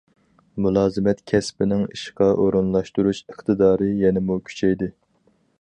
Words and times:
مۇلازىمەت 0.65 1.21
كەسپىنىڭ 1.31 1.83
ئىشقا 1.97 2.31
ئورۇنلاشتۇرۇش 2.45 3.23
ئىقتىدارى 3.29 3.93
يەنىمۇ 4.03 4.43
كۈچەيدى. 4.49 4.93